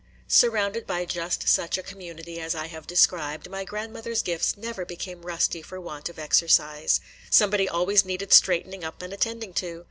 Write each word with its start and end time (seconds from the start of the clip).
Surrounded 0.27 0.87
by 0.87 1.05
just 1.05 1.47
such 1.47 1.77
a 1.77 1.83
community 1.83 2.39
as 2.41 2.55
I 2.55 2.65
have 2.65 2.87
described, 2.87 3.51
my 3.51 3.63
grandmother's 3.63 4.23
gifts 4.23 4.57
never 4.57 4.83
became 4.83 5.21
rusty 5.27 5.61
for 5.61 5.79
want 5.79 6.09
of 6.09 6.17
exercise. 6.17 6.99
Somebody 7.29 7.69
always 7.69 8.03
needed 8.03 8.33
straightening 8.33 8.83
up 8.83 9.03
and 9.03 9.13
attending 9.13 9.53
to. 9.53 9.79